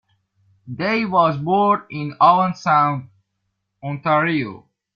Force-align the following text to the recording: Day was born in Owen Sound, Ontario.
Day 0.77 1.05
was 1.05 1.37
born 1.37 1.83
in 1.91 2.17
Owen 2.19 2.55
Sound, 2.55 3.11
Ontario. 3.83 4.65